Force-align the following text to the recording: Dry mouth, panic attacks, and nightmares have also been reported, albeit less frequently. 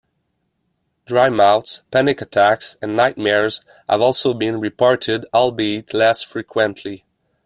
Dry 1.05 1.29
mouth, 1.29 1.81
panic 1.91 2.23
attacks, 2.23 2.75
and 2.81 2.95
nightmares 2.97 3.63
have 3.87 4.01
also 4.01 4.33
been 4.33 4.59
reported, 4.59 5.27
albeit 5.31 5.93
less 5.93 6.23
frequently. 6.23 7.05